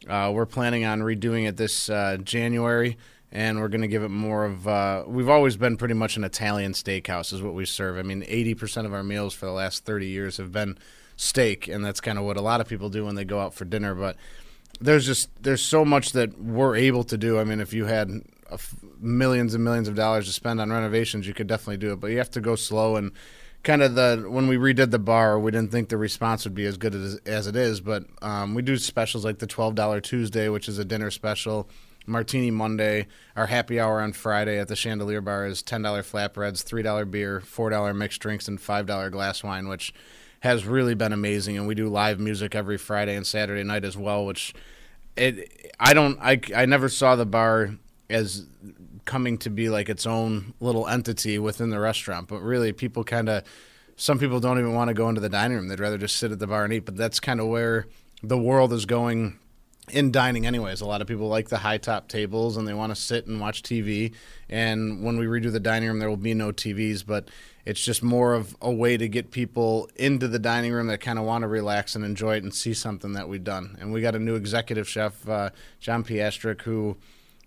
uh, 0.09 0.33
we're 0.35 0.47
planning 0.47 0.85
on 0.85 1.01
redoing 1.01 1.47
it 1.49 1.57
this 1.57 1.89
uh, 1.91 2.17
January, 2.23 2.97
and 3.31 3.61
we're 3.61 3.69
going 3.69 3.83
to 3.83 3.89
give 3.89 4.03
it 4.03 4.11
more 4.11 4.45
of. 4.45 4.67
Uh, 4.67 5.05
we've 5.07 5.29
always 5.29 5.57
been 5.57 5.77
pretty 5.77 5.95
much 5.95 6.17
an 6.17 6.25
Italian 6.25 6.73
steakhouse, 6.73 7.33
is 7.33 7.43
what 7.43 7.55
we 7.55 7.65
serve. 7.65 7.99
I 7.99 8.03
mean, 8.03 8.23
80% 8.23 8.87
of 8.87 8.95
our 8.95 9.03
meals 9.03 9.35
for 9.35 9.47
the 9.47 9.53
last 9.53 9.85
30 9.85 10.07
years 10.07 10.37
have 10.39 10.53
been 10.53 10.79
steak, 11.17 11.69
and 11.69 11.85
that's 11.85 12.01
kind 12.01 12.19
of 12.19 12.25
what 12.25 12.37
a 12.37 12.43
lot 12.43 12.61
of 12.61 12.69
people 12.69 12.89
do 12.89 13.05
when 13.05 13.15
they 13.15 13.25
go 13.25 13.41
out 13.41 13.55
for 13.55 13.65
dinner. 13.65 13.95
But 13.95 14.17
there's 14.81 15.07
just 15.07 15.31
there's 15.43 15.63
so 15.63 15.85
much 15.85 16.13
that 16.13 16.41
we're 16.41 16.77
able 16.77 17.05
to 17.05 17.19
do. 17.19 17.39
I 17.39 17.45
mean, 17.45 17.61
if 17.61 17.73
you 17.73 17.85
had 17.85 18.23
millions 19.01 19.55
and 19.55 19.65
millions 19.65 19.89
of 19.89 19.95
dollars 19.95 20.27
to 20.27 20.33
spend 20.33 20.61
on 20.61 20.71
renovations, 20.71 21.27
you 21.27 21.35
could 21.35 21.47
definitely 21.47 21.79
do 21.79 21.93
it. 21.93 22.01
But 22.01 22.09
you 22.09 22.19
have 22.19 22.31
to 22.33 22.41
go 22.41 22.57
slow 22.57 22.97
and 22.97 23.13
kind 23.62 23.82
of 23.82 23.94
the 23.94 24.26
when 24.29 24.49
we 24.49 24.56
redid 24.56 24.91
the 24.91 24.99
bar, 24.99 25.38
we 25.38 25.50
didn't 25.50 25.70
think 25.70 25.88
the 25.88 25.97
response 25.97 26.44
would 26.44 26.55
be 26.55 26.67
as 26.67 26.76
good 26.76 26.94
as, 26.94 27.17
as 27.26 27.47
it 27.47 27.56
is. 27.56 27.81
But 27.81 28.05
um, 28.20 28.55
we 28.55 28.62
do 28.62 28.76
specials 28.76 29.25
like 29.25 29.38
the 29.38 29.47
twelve 29.47 29.75
dollar 29.75 30.00
Tuesday, 30.00 30.49
which 30.49 30.69
is 30.69 30.79
a 30.79 30.85
dinner 30.85 31.11
special. 31.11 31.69
Martini 32.05 32.50
Monday, 32.50 33.06
our 33.37 33.47
happy 33.47 33.79
hour 33.79 34.00
on 34.00 34.12
Friday 34.12 34.59
at 34.59 34.67
the 34.67 34.75
Chandelier 34.75 35.20
Bar 35.20 35.47
is 35.47 35.62
ten 35.62 35.82
dollar 35.82 36.03
flatbreads, 36.03 36.62
three 36.62 36.82
dollar 36.82 37.05
beer, 37.05 37.41
four 37.41 37.70
dollar 37.70 37.94
mixed 37.94 38.20
drinks, 38.20 38.49
and 38.49 38.61
five 38.61 38.87
dollar 38.87 39.09
glass 39.11 39.44
wine, 39.44 39.69
which 39.69 39.94
has 40.41 40.67
really 40.67 40.94
been 40.94 41.12
amazing. 41.12 41.56
And 41.56 41.69
we 41.69 41.76
do 41.76 41.88
live 41.88 42.19
music 42.19 42.56
every 42.56 42.79
Friday 42.79 43.14
and 43.14 43.26
Saturday 43.26 43.62
night 43.62 43.85
as 43.85 43.97
well, 43.97 44.26
which 44.26 44.53
it 45.17 45.73
I 45.79 45.94
don't 45.94 46.19
I, 46.20 46.41
I 46.55 46.67
never 46.67 46.88
saw 46.88 47.14
the 47.14 47.26
bar 47.26 47.76
as 48.12 48.47
coming 49.05 49.38
to 49.38 49.50
be 49.50 49.69
like 49.69 49.88
its 49.88 50.06
own 50.06 50.55
little 50.61 50.87
entity 50.87 51.38
within 51.38 51.70
the 51.70 51.81
restaurant. 51.81 52.29
But 52.29 52.41
really, 52.41 52.73
people 52.73 53.05
kind 53.05 53.29
of, 53.29 53.44
some 53.97 54.19
people 54.19 54.41
don't 54.41 54.59
even 54.59 54.75
want 54.75 54.88
to 54.88 54.94
go 54.94 55.09
into 55.09 55.20
the 55.20 55.29
dining 55.29 55.56
room. 55.56 55.69
They'd 55.69 55.81
rather 55.81 55.99
just 55.99 56.17
sit 56.17 56.32
at 56.32 56.38
the 56.38 56.47
bar 56.47 56.64
and 56.64 56.73
eat. 56.73 56.85
But 56.85 56.97
that's 56.97 57.20
kind 57.20 57.41
of 57.41 57.49
where 57.49 57.87
the 58.23 58.38
world 58.38 58.73
is 58.73 58.87
going 58.87 59.38
in 59.91 60.12
dining, 60.12 60.47
anyways. 60.47 60.81
A 60.81 60.87
lot 60.87 61.00
of 61.00 61.09
people 61.09 61.29
like 61.29 61.49
the 61.49 61.59
high 61.59 61.79
top 61.79 62.09
tables 62.09 62.56
and 62.56 62.67
they 62.67 62.75
want 62.75 62.94
to 62.94 63.00
sit 63.00 63.26
and 63.26 63.41
watch 63.41 63.62
TV. 63.62 64.14
And 64.49 65.03
when 65.03 65.19
we 65.19 65.26
redo 65.26 65.50
the 65.50 65.61
dining 65.61 65.88
room, 65.88 65.99
there 65.99 66.09
will 66.09 66.17
be 66.17 66.35
no 66.35 66.53
TVs, 66.53 67.05
but 67.05 67.29
it's 67.64 67.82
just 67.82 68.03
more 68.03 68.35
of 68.35 68.56
a 68.61 68.70
way 68.70 68.97
to 68.97 69.09
get 69.09 69.31
people 69.31 69.88
into 69.97 70.29
the 70.29 70.38
dining 70.38 70.73
room 70.73 70.88
that 70.88 71.00
kind 71.00 71.19
of 71.19 71.25
want 71.25 71.43
to 71.43 71.49
relax 71.49 71.94
and 71.94 72.05
enjoy 72.05 72.37
it 72.37 72.43
and 72.43 72.55
see 72.55 72.75
something 72.75 73.12
that 73.12 73.29
we've 73.29 73.44
done. 73.44 73.76
And 73.81 73.93
we 73.93 74.00
got 74.00 74.14
a 74.14 74.19
new 74.19 74.35
executive 74.35 74.88
chef, 74.88 75.29
uh, 75.29 75.50
John 75.81 76.05
Piastrick, 76.05 76.62
who 76.62 76.97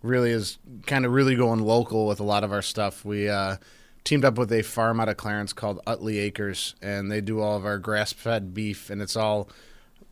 really 0.05 0.31
is 0.31 0.57
kind 0.85 1.05
of 1.05 1.11
really 1.11 1.35
going 1.35 1.59
local 1.59 2.07
with 2.07 2.19
a 2.19 2.23
lot 2.23 2.43
of 2.43 2.51
our 2.51 2.61
stuff. 2.61 3.03
We 3.03 3.27
uh, 3.29 3.57
teamed 4.03 4.23
up 4.23 4.37
with 4.37 4.51
a 4.51 4.61
farm 4.61 4.99
out 4.99 5.09
of 5.09 5.17
Clarence 5.17 5.51
called 5.51 5.81
Utley 5.85 6.19
Acres, 6.19 6.75
and 6.81 7.11
they 7.11 7.21
do 7.21 7.41
all 7.41 7.57
of 7.57 7.65
our 7.65 7.77
grass-fed 7.77 8.53
beef, 8.53 8.89
and 8.89 9.01
it's 9.01 9.15
all 9.15 9.49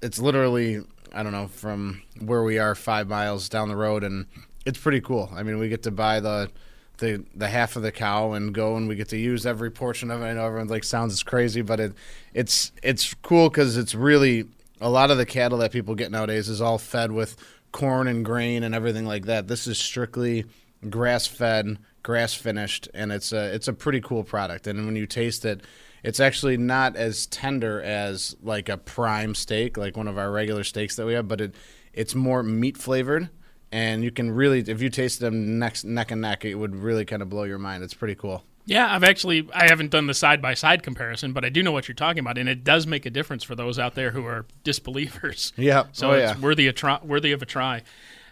it's 0.02 0.20
literally 0.20 0.82
I 1.14 1.24
don't 1.24 1.32
know 1.32 1.48
from 1.48 2.02
where 2.20 2.44
we 2.44 2.58
are 2.58 2.76
five 2.76 3.08
miles 3.08 3.48
down 3.48 3.70
the 3.70 3.76
road, 3.76 4.04
and 4.04 4.26
it's 4.66 4.80
pretty 4.80 5.02
cool. 5.02 5.30
I 5.34 5.44
mean, 5.44 5.60
we 5.60 5.70
get 5.70 5.84
to 5.84 5.92
buy 5.92 6.20
the 6.20 6.50
the 6.98 7.24
the 7.36 7.48
half 7.48 7.76
of 7.76 7.82
the 7.82 7.92
cow 7.92 8.34
and 8.34 8.54
go 8.54 8.76
and 8.76 8.88
we 8.88 8.96
get 8.96 9.10
to 9.10 9.18
use 9.18 9.46
every 9.46 9.72
portion 9.72 10.12
of 10.12 10.22
it. 10.22 10.26
I 10.26 10.34
know 10.34 10.46
everyone's 10.46 10.72
like 10.72 10.84
sounds 10.84 11.22
crazy, 11.24 11.62
but 11.62 11.80
it 11.80 11.94
it's 12.34 12.72
it's 12.82 13.14
cool 13.16 13.50
because 13.50 13.78
it's 13.78 13.96
really 13.96 14.46
a 14.82 14.90
lot 14.90 15.12
of 15.12 15.18
the 15.18 15.26
cattle 15.26 15.58
that 15.60 15.72
people 15.72 15.96
get 15.96 16.12
nowadays 16.12 16.50
is 16.50 16.62
all 16.62 16.78
fed 16.78 17.12
with 17.12 17.38
corn 17.74 18.08
and 18.08 18.24
grain 18.24 18.64
and 18.64 18.74
everything 18.74 19.06
like 19.06 19.26
that. 19.26 19.50
This 19.50 19.68
is 19.68 19.78
strictly 19.78 20.46
grass 20.90 21.28
fed, 21.28 21.78
grass 22.04 22.34
finished, 22.34 22.88
and 22.94 23.12
it's 23.12 23.34
a 23.34 23.54
it's 23.54 23.68
a 23.68 23.74
pretty 23.74 24.00
cool 24.00 24.24
product. 24.24 24.68
And 24.68 24.86
when 24.86 24.96
you 24.96 25.06
taste 25.06 25.44
it, 25.44 25.62
it's 26.04 26.22
actually 26.22 26.56
not 26.56 26.96
as 26.96 27.26
tender 27.28 27.82
as 27.82 28.38
like 28.42 28.70
a 28.70 28.78
prime 28.78 29.36
steak, 29.36 29.76
like 29.76 29.98
one 29.98 30.08
of 30.08 30.18
our 30.18 30.32
regular 30.32 30.64
steaks 30.64 30.96
that 30.96 31.06
we 31.06 31.14
have, 31.14 31.28
but 31.28 31.42
it 31.42 31.56
it's 31.92 32.16
more 32.16 32.42
meat 32.44 32.78
flavored. 32.78 33.30
And 33.72 34.04
you 34.04 34.12
can 34.12 34.30
really, 34.30 34.60
if 34.60 34.84
you 34.84 34.90
taste 34.90 35.20
them 35.20 35.58
next 35.58 35.84
neck 35.84 36.12
and 36.12 36.22
neck, 36.22 36.46
it 36.46 36.54
would 36.54 36.76
really 36.76 37.06
kind 37.06 37.24
of 37.24 37.30
blow 37.30 37.44
your 37.44 37.58
mind. 37.58 37.84
It's 37.84 37.96
pretty 37.96 38.14
cool. 38.14 38.44
Yeah, 38.66 38.94
I've 38.94 39.04
actually 39.04 39.48
I 39.54 39.68
haven't 39.70 39.92
done 39.92 40.08
the 40.08 40.14
side 40.14 40.42
by 40.42 40.54
side 40.54 40.84
comparison, 40.84 41.34
but 41.34 41.44
I 41.44 41.50
do 41.50 41.62
know 41.64 41.72
what 41.74 41.88
you're 41.88 41.96
talking 41.96 42.20
about, 42.20 42.38
and 42.38 42.48
it 42.48 42.64
does 42.64 42.88
make 42.88 43.06
a 43.06 43.10
difference 43.10 43.44
for 43.44 43.56
those 43.56 43.78
out 43.78 43.96
there 43.96 44.12
who 44.12 44.26
are 44.26 44.46
disbelievers. 44.64 45.52
Yeah, 45.58 45.86
so 45.92 46.12
oh, 46.12 46.14
it's 46.14 46.34
yeah. 46.38 46.40
worthy 46.44 46.68
a 46.68 46.74
try, 46.74 47.00
worthy 47.04 47.32
of 47.34 47.42
a 47.42 47.46
try. 47.46 47.82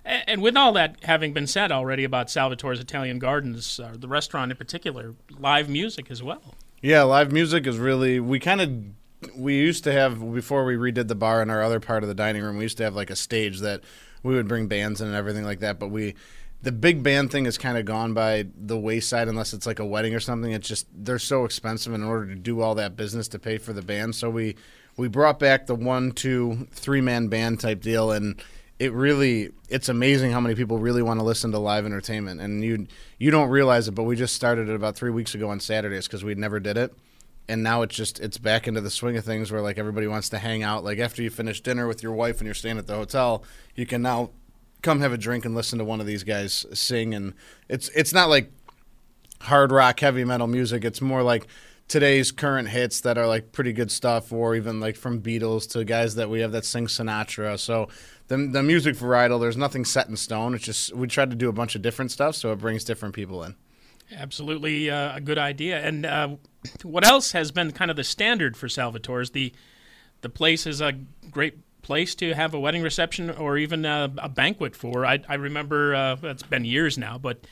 A- 0.05 0.29
And 0.29 0.41
with 0.41 0.55
all 0.55 0.71
that 0.73 0.95
having 1.03 1.33
been 1.33 1.47
said 1.47 1.71
already 1.71 2.03
about 2.05 2.27
Salvatore's 2.27 2.79
Italian 2.79 3.19
Gardens, 3.19 3.79
uh, 3.79 3.93
the 3.97 4.07
restaurant 4.07 4.51
in 4.51 4.57
particular, 4.57 5.15
live 5.37 5.67
music 5.69 6.09
as 6.09 6.23
well. 6.23 6.55
Yeah, 6.81 7.03
live 7.03 7.31
music 7.31 7.67
is 7.67 7.77
really 7.77 8.19
we 8.19 8.39
kind 8.39 8.61
of 8.61 8.71
we 9.35 9.55
used 9.55 9.83
to 9.83 9.91
have 9.91 10.33
before 10.33 10.65
we 10.65 10.75
redid 10.75 11.07
the 11.09 11.15
bar 11.15 11.41
in 11.43 11.49
our 11.49 11.61
other 11.61 11.79
part 11.79 12.03
of 12.03 12.09
the 12.09 12.15
dining 12.15 12.41
room. 12.41 12.57
We 12.57 12.63
used 12.63 12.77
to 12.77 12.83
have 12.83 12.95
like 12.95 13.09
a 13.11 13.15
stage 13.15 13.59
that 13.59 13.81
we 14.23 14.33
would 14.35 14.47
bring 14.47 14.67
bands 14.67 15.01
in 15.01 15.07
and 15.07 15.15
everything 15.15 15.43
like 15.43 15.59
that. 15.59 15.77
But 15.77 15.89
we 15.89 16.15
the 16.63 16.71
big 16.71 17.01
band 17.01 17.31
thing 17.31 17.45
is 17.45 17.57
kind 17.57 17.77
of 17.77 17.85
gone 17.85 18.13
by 18.13 18.45
the 18.55 18.77
wayside 18.77 19.27
unless 19.27 19.53
it's 19.53 19.65
like 19.65 19.79
a 19.79 19.85
wedding 19.85 20.13
or 20.13 20.19
something. 20.19 20.51
It's 20.51 20.67
just 20.67 20.87
they're 20.93 21.19
so 21.19 21.45
expensive 21.45 21.93
in 21.93 22.03
order 22.03 22.27
to 22.27 22.35
do 22.35 22.61
all 22.61 22.75
that 22.75 22.95
business 22.95 23.27
to 23.29 23.39
pay 23.39 23.57
for 23.57 23.73
the 23.73 23.81
band. 23.81 24.15
So 24.15 24.29
we 24.29 24.55
we 24.97 25.07
brought 25.07 25.39
back 25.39 25.67
the 25.67 25.75
one, 25.75 26.11
two, 26.11 26.67
three 26.71 27.01
man 27.01 27.27
band 27.27 27.59
type 27.59 27.81
deal 27.81 28.11
and 28.11 28.41
it 28.79 28.93
really 28.93 29.51
it's 29.69 29.89
amazing 29.89 30.31
how 30.31 30.39
many 30.39 30.55
people 30.55 30.79
really 30.79 31.01
want 31.01 31.19
to 31.19 31.23
listen 31.23 31.51
to 31.51 31.59
live 31.59 31.85
entertainment 31.85 32.41
and 32.41 32.63
you 32.63 32.87
you 33.19 33.29
don't 33.29 33.49
realize 33.49 33.87
it 33.87 33.91
but 33.91 34.03
we 34.03 34.15
just 34.15 34.33
started 34.33 34.69
it 34.69 34.73
about 34.73 34.95
three 34.95 35.11
weeks 35.11 35.35
ago 35.35 35.49
on 35.49 35.59
saturdays 35.59 36.07
because 36.07 36.23
we 36.23 36.33
never 36.33 36.59
did 36.59 36.77
it 36.77 36.91
and 37.47 37.63
now 37.63 37.81
it's 37.81 37.95
just 37.95 38.19
it's 38.19 38.37
back 38.37 38.67
into 38.67 38.81
the 38.81 38.89
swing 38.89 39.17
of 39.17 39.25
things 39.25 39.51
where 39.51 39.61
like 39.61 39.77
everybody 39.77 40.07
wants 40.07 40.29
to 40.29 40.37
hang 40.37 40.63
out. 40.63 40.85
Like 40.85 40.99
after 40.99 41.21
you 41.21 41.29
finish 41.29 41.59
dinner 41.59 41.85
with 41.85 42.01
your 42.01 42.13
wife 42.13 42.37
and 42.37 42.45
you're 42.45 42.53
staying 42.53 42.77
at 42.77 42.87
the 42.87 42.95
hotel, 42.95 43.43
you 43.75 43.85
can 43.85 44.01
now 44.01 44.31
come 44.81 44.99
have 45.01 45.13
a 45.13 45.17
drink 45.17 45.45
and 45.45 45.55
listen 45.55 45.79
to 45.79 45.85
one 45.85 45.99
of 45.99 46.07
these 46.07 46.23
guys 46.23 46.65
sing. 46.73 47.13
And 47.13 47.33
it's 47.69 47.89
it's 47.89 48.13
not 48.13 48.29
like 48.29 48.51
hard 49.41 49.71
rock, 49.71 49.99
heavy 49.99 50.23
metal 50.23 50.47
music. 50.47 50.83
It's 50.83 51.01
more 51.01 51.23
like 51.23 51.47
today's 51.87 52.31
current 52.31 52.69
hits 52.69 53.01
that 53.01 53.17
are 53.17 53.27
like 53.27 53.51
pretty 53.51 53.73
good 53.73 53.91
stuff, 53.91 54.31
or 54.31 54.55
even 54.55 54.79
like 54.79 54.95
from 54.95 55.21
Beatles 55.21 55.69
to 55.71 55.83
guys 55.83 56.15
that 56.15 56.29
we 56.29 56.41
have 56.41 56.51
that 56.53 56.65
sing 56.65 56.87
Sinatra. 56.87 57.59
So 57.59 57.89
the 58.27 58.37
the 58.37 58.63
music 58.63 58.95
varietal, 58.95 59.39
there's 59.39 59.57
nothing 59.57 59.85
set 59.85 60.07
in 60.07 60.15
stone. 60.15 60.55
It's 60.55 60.63
just 60.63 60.95
we 60.95 61.07
tried 61.07 61.31
to 61.31 61.35
do 61.35 61.49
a 61.49 61.53
bunch 61.53 61.75
of 61.75 61.81
different 61.81 62.11
stuff, 62.11 62.35
so 62.35 62.51
it 62.51 62.59
brings 62.59 62.83
different 62.83 63.13
people 63.13 63.43
in. 63.43 63.55
Absolutely 64.13 64.89
uh, 64.89 65.15
a 65.15 65.21
good 65.21 65.37
idea. 65.37 65.79
And 65.79 66.05
uh, 66.05 66.35
what 66.83 67.05
else 67.05 67.31
has 67.31 67.51
been 67.51 67.71
kind 67.71 67.89
of 67.89 67.97
the 67.97 68.03
standard 68.03 68.57
for 68.57 68.67
Salvatore's? 68.67 69.31
The 69.31 69.53
the 70.21 70.29
place 70.29 70.65
is 70.67 70.81
a 70.81 70.93
great 71.29 71.59
place 71.81 72.15
to 72.15 72.33
have 72.33 72.53
a 72.53 72.59
wedding 72.59 72.81
reception 72.81 73.29
or 73.29 73.57
even 73.57 73.85
a, 73.85 74.11
a 74.17 74.29
banquet 74.29 74.75
for. 74.75 75.05
I, 75.05 75.19
I 75.27 75.35
remember 75.35 75.95
uh, 75.95 76.17
it's 76.23 76.43
been 76.43 76.65
years 76.65 76.97
now, 76.97 77.17
but 77.17 77.45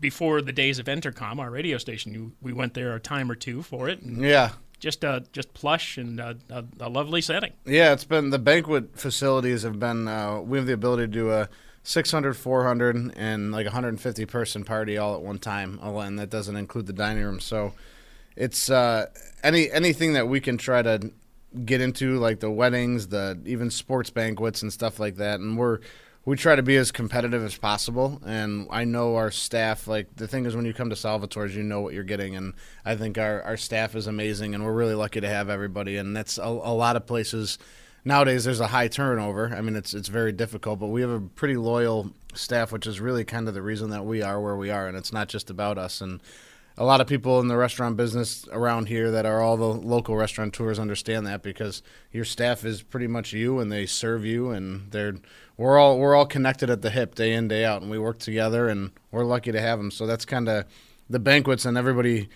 before 0.00 0.40
the 0.42 0.52
days 0.52 0.78
of 0.78 0.86
Entercom, 0.86 1.38
our 1.38 1.50
radio 1.50 1.78
station, 1.78 2.14
you, 2.14 2.32
we 2.40 2.52
went 2.52 2.74
there 2.74 2.94
a 2.94 3.00
time 3.00 3.30
or 3.30 3.34
two 3.34 3.62
for 3.62 3.88
it. 3.88 4.00
yeah. 4.02 4.52
Just 4.78 5.04
uh, 5.04 5.20
just 5.32 5.52
plush 5.52 5.98
and 5.98 6.18
uh, 6.18 6.32
a, 6.48 6.64
a, 6.80 6.88
lovely 6.88 7.20
setting. 7.20 7.52
Yeah, 7.66 7.92
it's 7.92 8.04
been 8.04 8.30
the 8.30 8.38
banquet 8.38 8.98
facilities 8.98 9.62
have 9.62 9.78
been. 9.78 10.08
Uh, 10.08 10.40
we 10.40 10.56
have 10.56 10.66
the 10.66 10.72
ability 10.72 11.02
to 11.02 11.06
do 11.06 11.30
a 11.30 11.50
600, 11.82 12.32
400, 12.32 13.12
and 13.14 13.52
like 13.52 13.66
150 13.66 14.24
person 14.24 14.64
party 14.64 14.96
all 14.96 15.16
at 15.16 15.20
one 15.20 15.38
time, 15.38 15.78
and 15.82 16.18
that 16.18 16.30
doesn't 16.30 16.56
include 16.56 16.86
the 16.86 16.94
dining 16.94 17.22
room. 17.22 17.40
So 17.40 17.74
it's 18.36 18.70
uh, 18.70 19.08
any 19.42 19.70
anything 19.70 20.14
that 20.14 20.28
we 20.28 20.40
can 20.40 20.56
try 20.56 20.80
to 20.80 21.12
get 21.64 21.80
into, 21.80 22.18
like 22.18 22.40
the 22.40 22.50
weddings, 22.50 23.08
the 23.08 23.40
even 23.44 23.70
sports 23.70 24.10
banquets 24.10 24.62
and 24.62 24.72
stuff 24.72 25.00
like 25.00 25.16
that, 25.16 25.40
and 25.40 25.56
we're 25.58 25.80
we 26.24 26.36
try 26.36 26.54
to 26.54 26.62
be 26.62 26.76
as 26.76 26.92
competitive 26.92 27.42
as 27.42 27.56
possible. 27.56 28.20
And 28.26 28.68
I 28.70 28.84
know 28.84 29.16
our 29.16 29.30
staff, 29.30 29.88
like 29.88 30.14
the 30.16 30.28
thing 30.28 30.44
is, 30.44 30.54
when 30.54 30.66
you 30.66 30.74
come 30.74 30.90
to 30.90 30.96
Salvatore's, 30.96 31.56
you 31.56 31.62
know 31.62 31.80
what 31.80 31.94
you're 31.94 32.04
getting. 32.04 32.36
And 32.36 32.54
I 32.84 32.94
think 32.94 33.16
our, 33.16 33.42
our 33.42 33.56
staff 33.56 33.94
is 33.96 34.06
amazing, 34.06 34.54
and 34.54 34.64
we're 34.64 34.74
really 34.74 34.94
lucky 34.94 35.20
to 35.20 35.28
have 35.28 35.48
everybody. 35.48 35.96
And 35.96 36.14
that's 36.14 36.38
a, 36.38 36.42
a 36.42 36.74
lot 36.74 36.96
of 36.96 37.06
places 37.06 37.58
nowadays. 38.04 38.44
There's 38.44 38.60
a 38.60 38.68
high 38.68 38.88
turnover. 38.88 39.54
I 39.54 39.60
mean, 39.62 39.76
it's 39.76 39.94
it's 39.94 40.08
very 40.08 40.32
difficult, 40.32 40.78
but 40.78 40.88
we 40.88 41.00
have 41.00 41.10
a 41.10 41.20
pretty 41.20 41.56
loyal 41.56 42.12
staff, 42.34 42.70
which 42.70 42.86
is 42.86 43.00
really 43.00 43.24
kind 43.24 43.48
of 43.48 43.54
the 43.54 43.62
reason 43.62 43.90
that 43.90 44.04
we 44.04 44.22
are 44.22 44.40
where 44.40 44.56
we 44.56 44.70
are. 44.70 44.86
And 44.86 44.96
it's 44.96 45.12
not 45.12 45.28
just 45.28 45.48
about 45.48 45.78
us. 45.78 46.02
And 46.02 46.20
a 46.80 46.84
lot 46.84 47.02
of 47.02 47.06
people 47.06 47.38
in 47.40 47.48
the 47.48 47.58
restaurant 47.58 47.98
business 47.98 48.48
around 48.50 48.88
here 48.88 49.10
that 49.10 49.26
are 49.26 49.42
all 49.42 49.58
the 49.58 49.66
local 49.66 50.16
restaurateurs 50.16 50.78
understand 50.78 51.26
that 51.26 51.42
because 51.42 51.82
your 52.10 52.24
staff 52.24 52.64
is 52.64 52.82
pretty 52.82 53.06
much 53.06 53.34
you 53.34 53.60
and 53.60 53.70
they 53.70 53.84
serve 53.84 54.24
you 54.24 54.50
and 54.50 54.90
they're 54.90 55.14
we're 55.58 55.78
all 55.78 55.98
we're 55.98 56.14
all 56.14 56.24
connected 56.24 56.70
at 56.70 56.80
the 56.80 56.88
hip 56.88 57.14
day 57.14 57.34
in 57.34 57.48
day 57.48 57.66
out 57.66 57.82
and 57.82 57.90
we 57.90 57.98
work 57.98 58.18
together 58.18 58.66
and 58.66 58.92
we're 59.10 59.26
lucky 59.26 59.52
to 59.52 59.60
have 59.60 59.78
them 59.78 59.90
so 59.90 60.06
that's 60.06 60.24
kind 60.24 60.48
of 60.48 60.64
the 61.10 61.18
banquets 61.18 61.66
and 61.66 61.76
everybody 61.76 62.30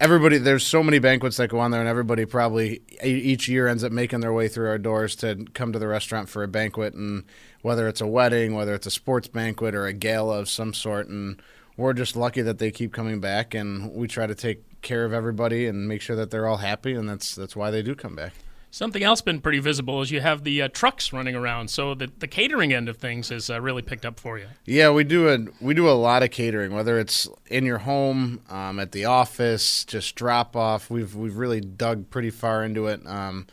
everybody 0.00 0.38
there's 0.38 0.66
so 0.66 0.82
many 0.82 0.98
banquets 0.98 1.36
that 1.36 1.46
go 1.46 1.60
on 1.60 1.70
there 1.70 1.80
and 1.80 1.88
everybody 1.88 2.24
probably 2.24 2.82
each 3.04 3.48
year 3.48 3.68
ends 3.68 3.84
up 3.84 3.92
making 3.92 4.18
their 4.18 4.32
way 4.32 4.48
through 4.48 4.66
our 4.66 4.78
doors 4.78 5.14
to 5.14 5.46
come 5.54 5.72
to 5.72 5.78
the 5.78 5.86
restaurant 5.86 6.28
for 6.28 6.42
a 6.42 6.48
banquet 6.48 6.94
and 6.94 7.22
whether 7.62 7.86
it's 7.86 8.00
a 8.00 8.06
wedding 8.08 8.54
whether 8.54 8.74
it's 8.74 8.88
a 8.88 8.90
sports 8.90 9.28
banquet 9.28 9.72
or 9.72 9.86
a 9.86 9.92
gala 9.92 10.40
of 10.40 10.48
some 10.48 10.74
sort 10.74 11.06
and 11.06 11.40
we're 11.76 11.92
just 11.92 12.16
lucky 12.16 12.42
that 12.42 12.58
they 12.58 12.70
keep 12.70 12.92
coming 12.92 13.20
back, 13.20 13.54
and 13.54 13.92
we 13.92 14.08
try 14.08 14.26
to 14.26 14.34
take 14.34 14.82
care 14.82 15.04
of 15.04 15.12
everybody 15.12 15.66
and 15.66 15.88
make 15.88 16.00
sure 16.00 16.16
that 16.16 16.30
they're 16.30 16.46
all 16.46 16.58
happy, 16.58 16.94
and 16.94 17.08
that's 17.08 17.34
that's 17.34 17.56
why 17.56 17.70
they 17.70 17.82
do 17.82 17.94
come 17.94 18.14
back. 18.14 18.32
Something 18.70 19.04
else 19.04 19.20
been 19.20 19.40
pretty 19.40 19.60
visible 19.60 20.02
is 20.02 20.10
you 20.10 20.20
have 20.20 20.42
the 20.42 20.62
uh, 20.62 20.68
trucks 20.68 21.12
running 21.12 21.36
around, 21.36 21.68
so 21.68 21.94
the, 21.94 22.10
the 22.18 22.26
catering 22.26 22.72
end 22.72 22.88
of 22.88 22.96
things 22.96 23.28
has 23.28 23.48
uh, 23.48 23.60
really 23.60 23.82
picked 23.82 24.04
up 24.04 24.18
for 24.18 24.36
you. 24.36 24.46
Yeah, 24.64 24.90
we 24.90 25.04
do 25.04 25.28
a 25.28 25.38
we 25.60 25.74
do 25.74 25.88
a 25.88 25.92
lot 25.94 26.24
of 26.24 26.32
catering, 26.32 26.74
whether 26.74 26.98
it's 26.98 27.28
in 27.46 27.64
your 27.64 27.78
home, 27.78 28.40
um, 28.50 28.80
at 28.80 28.90
the 28.90 29.04
office, 29.04 29.84
just 29.84 30.16
drop 30.16 30.56
off. 30.56 30.90
We've 30.90 31.14
we've 31.14 31.36
really 31.36 31.60
dug 31.60 32.10
pretty 32.10 32.30
far 32.30 32.64
into 32.64 32.88
it. 32.88 33.06
Um, 33.06 33.46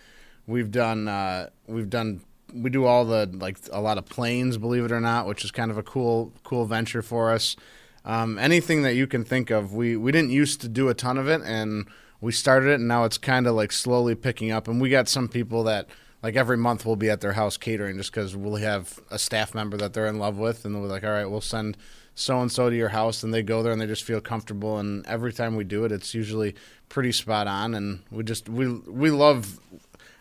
we've 0.47 0.71
done 0.71 1.07
uh, 1.07 1.49
we've 1.67 1.89
done 1.89 2.21
we 2.51 2.71
do 2.71 2.85
all 2.85 3.05
the 3.05 3.29
like 3.31 3.57
a 3.71 3.79
lot 3.79 3.99
of 3.99 4.05
planes, 4.05 4.57
believe 4.57 4.85
it 4.85 4.91
or 4.91 5.01
not, 5.01 5.27
which 5.27 5.45
is 5.45 5.51
kind 5.51 5.69
of 5.69 5.77
a 5.77 5.83
cool 5.83 6.33
cool 6.43 6.65
venture 6.65 7.03
for 7.03 7.31
us. 7.31 7.55
Um, 8.03 8.39
anything 8.39 8.81
that 8.83 8.95
you 8.95 9.07
can 9.07 9.23
think 9.23 9.49
of. 9.49 9.73
We 9.73 9.95
we 9.95 10.11
didn't 10.11 10.31
used 10.31 10.61
to 10.61 10.67
do 10.67 10.89
a 10.89 10.93
ton 10.93 11.17
of 11.17 11.27
it, 11.27 11.41
and 11.43 11.87
we 12.19 12.31
started 12.31 12.69
it, 12.69 12.75
and 12.75 12.87
now 12.87 13.03
it's 13.03 13.17
kind 13.17 13.47
of 13.47 13.55
like 13.55 13.71
slowly 13.71 14.15
picking 14.15 14.51
up. 14.51 14.67
And 14.67 14.81
we 14.81 14.89
got 14.89 15.07
some 15.07 15.27
people 15.27 15.63
that 15.65 15.87
like 16.23 16.35
every 16.35 16.57
month 16.57 16.85
we'll 16.85 16.95
be 16.95 17.09
at 17.09 17.21
their 17.21 17.33
house 17.33 17.57
catering 17.57 17.97
just 17.97 18.11
because 18.11 18.35
we'll 18.35 18.55
have 18.55 18.99
a 19.09 19.19
staff 19.19 19.53
member 19.53 19.77
that 19.77 19.93
they're 19.93 20.07
in 20.07 20.19
love 20.19 20.37
with, 20.37 20.65
and 20.65 20.79
we're 20.81 20.87
like, 20.87 21.03
all 21.03 21.11
right, 21.11 21.25
we'll 21.25 21.41
send 21.41 21.77
so 22.13 22.39
and 22.41 22.51
so 22.51 22.69
to 22.69 22.75
your 22.75 22.89
house, 22.89 23.23
and 23.23 23.33
they 23.33 23.41
go 23.41 23.63
there 23.63 23.71
and 23.71 23.81
they 23.81 23.87
just 23.87 24.03
feel 24.03 24.21
comfortable. 24.21 24.77
And 24.77 25.05
every 25.07 25.33
time 25.33 25.55
we 25.55 25.63
do 25.63 25.85
it, 25.85 25.91
it's 25.91 26.13
usually 26.13 26.55
pretty 26.89 27.11
spot 27.11 27.47
on, 27.47 27.73
and 27.73 28.03
we 28.11 28.23
just 28.23 28.49
we 28.49 28.67
we 28.67 29.11
love. 29.11 29.59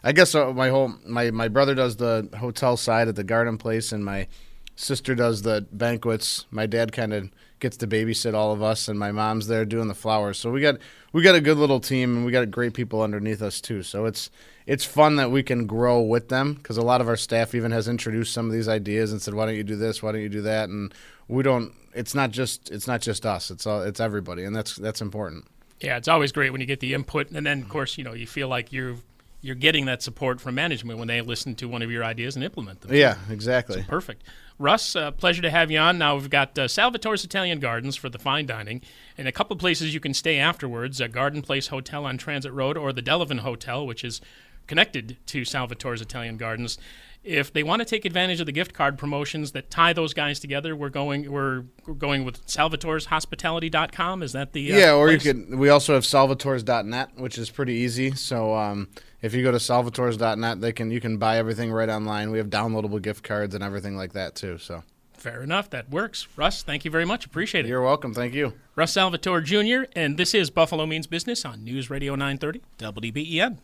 I 0.02 0.12
guess 0.12 0.34
uh, 0.34 0.52
my 0.52 0.70
whole 0.70 0.94
my 1.06 1.30
my 1.30 1.48
brother 1.48 1.74
does 1.74 1.96
the 1.96 2.28
hotel 2.38 2.76
side 2.76 3.08
at 3.08 3.16
the 3.16 3.24
Garden 3.24 3.58
Place, 3.58 3.92
and 3.92 4.04
my 4.04 4.28
sister 4.76 5.14
does 5.14 5.42
the 5.42 5.66
banquets. 5.72 6.46
My 6.50 6.66
dad 6.66 6.92
kind 6.92 7.12
of 7.12 7.30
gets 7.60 7.76
to 7.78 7.86
babysit 7.86 8.34
all 8.34 8.52
of 8.52 8.62
us, 8.62 8.88
and 8.88 8.98
my 8.98 9.12
mom's 9.12 9.46
there 9.46 9.64
doing 9.64 9.88
the 9.88 9.94
flowers. 9.94 10.38
So 10.38 10.50
we 10.50 10.60
got 10.60 10.76
we 11.12 11.22
got 11.22 11.34
a 11.34 11.40
good 11.40 11.58
little 11.58 11.80
team, 11.80 12.16
and 12.16 12.26
we 12.26 12.32
got 12.32 12.50
great 12.50 12.74
people 12.74 13.02
underneath 13.02 13.42
us 13.42 13.60
too. 13.60 13.82
So 13.82 14.06
it's 14.06 14.30
it's 14.66 14.84
fun 14.84 15.16
that 15.16 15.30
we 15.30 15.42
can 15.42 15.66
grow 15.66 16.00
with 16.00 16.28
them 16.28 16.54
because 16.54 16.76
a 16.76 16.82
lot 16.82 17.00
of 17.00 17.08
our 17.08 17.16
staff 17.16 17.54
even 17.54 17.70
has 17.72 17.88
introduced 17.88 18.32
some 18.32 18.46
of 18.46 18.52
these 18.52 18.68
ideas 18.68 19.12
and 19.12 19.20
said, 19.22 19.34
"Why 19.34 19.46
don't 19.46 19.56
you 19.56 19.64
do 19.64 19.76
this? 19.76 20.02
Why 20.02 20.12
don't 20.12 20.22
you 20.22 20.28
do 20.28 20.42
that?" 20.42 20.68
And 20.68 20.92
we 21.28 21.42
don't. 21.42 21.72
It's 21.94 22.14
not 22.14 22.30
just 22.30 22.70
it's 22.70 22.86
not 22.86 23.00
just 23.00 23.24
us. 23.26 23.50
It's 23.50 23.66
all 23.66 23.82
it's 23.82 24.00
everybody, 24.00 24.44
and 24.44 24.54
that's 24.54 24.76
that's 24.76 25.00
important. 25.00 25.46
Yeah, 25.80 25.96
it's 25.96 26.08
always 26.08 26.32
great 26.32 26.50
when 26.50 26.60
you 26.60 26.66
get 26.66 26.80
the 26.80 26.94
input, 26.94 27.30
and 27.30 27.46
then 27.46 27.62
of 27.62 27.68
course 27.68 27.96
you 27.96 28.04
know 28.04 28.12
you 28.12 28.26
feel 28.26 28.48
like 28.48 28.72
you're 28.72 28.96
you're 29.42 29.54
getting 29.54 29.86
that 29.86 30.02
support 30.02 30.40
from 30.40 30.54
management 30.54 30.98
when 30.98 31.08
they 31.08 31.20
listen 31.20 31.54
to 31.56 31.66
one 31.66 31.82
of 31.82 31.90
your 31.90 32.04
ideas 32.04 32.36
and 32.36 32.44
implement 32.44 32.82
them. 32.82 32.94
Yeah, 32.94 33.16
exactly. 33.30 33.82
So 33.82 33.88
perfect. 33.88 34.22
Russ, 34.60 34.94
uh, 34.94 35.10
pleasure 35.10 35.40
to 35.40 35.50
have 35.50 35.70
you 35.70 35.78
on. 35.78 35.96
Now 35.96 36.16
we've 36.16 36.28
got 36.28 36.56
uh, 36.58 36.68
Salvatore's 36.68 37.24
Italian 37.24 37.60
Gardens 37.60 37.96
for 37.96 38.10
the 38.10 38.18
fine 38.18 38.44
dining, 38.44 38.82
and 39.16 39.26
a 39.26 39.32
couple 39.32 39.56
places 39.56 39.94
you 39.94 40.00
can 40.00 40.12
stay 40.12 40.36
afterwards: 40.36 41.00
a 41.00 41.08
Garden 41.08 41.40
Place 41.40 41.68
Hotel 41.68 42.04
on 42.04 42.18
Transit 42.18 42.52
Road, 42.52 42.76
or 42.76 42.92
the 42.92 43.00
Delavan 43.00 43.38
Hotel, 43.38 43.86
which 43.86 44.04
is 44.04 44.20
connected 44.66 45.16
to 45.28 45.46
Salvatore's 45.46 46.02
Italian 46.02 46.36
Gardens. 46.36 46.76
If 47.22 47.52
they 47.52 47.62
want 47.62 47.80
to 47.80 47.84
take 47.84 48.04
advantage 48.04 48.40
of 48.40 48.46
the 48.46 48.52
gift 48.52 48.72
card 48.72 48.96
promotions 48.96 49.52
that 49.52 49.70
tie 49.70 49.92
those 49.92 50.14
guys 50.14 50.40
together, 50.40 50.74
we're 50.74 50.88
going 50.88 51.30
we're, 51.30 51.64
we're 51.86 51.94
going 51.94 52.24
with 52.24 52.46
salvatoreshospitality.com. 52.46 54.22
Is 54.22 54.32
that 54.32 54.52
the 54.52 54.72
uh, 54.72 54.76
yeah? 54.76 54.94
Or 54.94 55.08
place? 55.08 55.24
you 55.24 55.34
could. 55.34 55.54
We 55.58 55.68
also 55.68 55.94
have 55.94 56.04
salvatores.net, 56.04 57.10
which 57.16 57.38
is 57.38 57.50
pretty 57.50 57.74
easy. 57.74 58.12
So. 58.12 58.54
Um, 58.54 58.88
if 59.22 59.34
you 59.34 59.42
go 59.42 59.50
to 59.50 59.58
salvatores.net, 59.58 60.60
they 60.60 60.72
can 60.72 60.90
you 60.90 61.00
can 61.00 61.18
buy 61.18 61.36
everything 61.36 61.70
right 61.70 61.88
online. 61.88 62.30
We 62.30 62.38
have 62.38 62.48
downloadable 62.48 63.00
gift 63.02 63.22
cards 63.22 63.54
and 63.54 63.62
everything 63.62 63.96
like 63.96 64.14
that 64.14 64.34
too. 64.34 64.58
So 64.58 64.82
fair 65.12 65.42
enough, 65.42 65.70
that 65.70 65.90
works. 65.90 66.26
Russ, 66.36 66.62
thank 66.62 66.84
you 66.84 66.90
very 66.90 67.04
much. 67.04 67.26
Appreciate 67.26 67.66
it. 67.66 67.68
You're 67.68 67.82
welcome. 67.82 68.14
Thank 68.14 68.34
you. 68.34 68.54
Russ 68.74 68.92
Salvatore 68.92 69.42
Jr. 69.42 69.84
and 69.94 70.16
this 70.16 70.34
is 70.34 70.50
Buffalo 70.50 70.86
Means 70.86 71.06
Business 71.06 71.44
on 71.44 71.62
News 71.64 71.90
Radio 71.90 72.14
930 72.14 72.62
WBEN. 72.78 73.58